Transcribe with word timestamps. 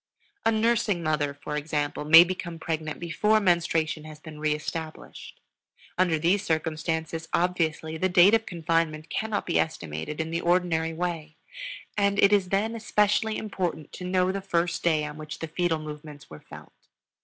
A 0.47 0.51
nursing 0.51 1.03
mother, 1.03 1.31
for 1.31 1.55
example, 1.55 2.05
may 2.05 2.23
become 2.23 2.57
pregnant 2.57 2.99
before 2.99 3.39
menstruation 3.39 4.03
has 4.05 4.19
been 4.19 4.39
reestablished. 4.39 5.39
Under 5.95 6.17
these 6.17 6.41
circumstances, 6.43 7.27
obviously, 7.33 7.97
the 7.97 8.09
date 8.09 8.33
of 8.33 8.47
confinement 8.47 9.11
cannot 9.11 9.45
be 9.45 9.59
estimated 9.59 10.19
in 10.19 10.31
the 10.31 10.41
ordinary 10.41 10.91
way, 10.91 11.37
and 11.95 12.17
it 12.17 12.33
is 12.33 12.49
then 12.49 12.73
especially 12.75 13.37
important 13.37 13.91
to 13.93 14.03
know 14.03 14.31
the 14.31 14.41
first 14.41 14.81
day 14.81 15.05
on 15.05 15.17
which 15.17 15.37
the 15.37 15.47
fetal 15.47 15.77
movements 15.77 16.31
were 16.31 16.41
felt. 16.41 16.73